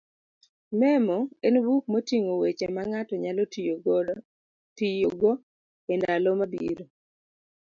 [0.79, 1.17] Memo
[1.47, 3.43] en buk moting'o weche mang'ato nyalo
[4.77, 5.31] tiyogo
[5.91, 6.85] e ndalo mabiro.